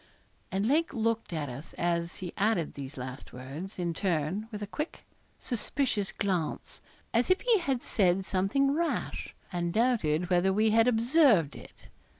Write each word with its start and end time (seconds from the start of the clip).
And 0.51 0.65
Lake 0.65 0.95
looked 0.95 1.31
at 1.31 1.47
us, 1.47 1.73
as 1.75 2.15
he 2.15 2.33
added 2.35 2.73
these 2.73 2.97
last 2.97 3.31
words, 3.33 3.77
in 3.77 3.93
turn, 3.93 4.47
with 4.49 4.63
a 4.63 4.65
quick, 4.65 5.05
suspicious 5.37 6.11
glance, 6.11 6.81
as 7.13 7.29
if 7.29 7.41
he 7.41 7.59
had 7.59 7.83
said 7.83 8.25
something 8.25 8.73
rash, 8.73 9.35
and 9.53 9.71
doubted 9.71 10.31
whether 10.31 10.51
we 10.51 10.71
had 10.71 10.87
observed 10.87 11.55
it. 11.55 11.89